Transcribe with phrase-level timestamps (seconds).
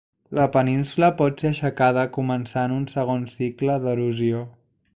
[0.37, 4.41] La península pot ser aixecada començant un segon cicle d'erosió.